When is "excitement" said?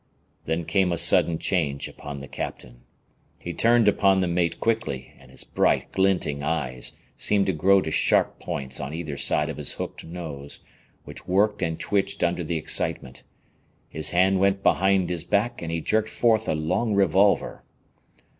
12.57-13.21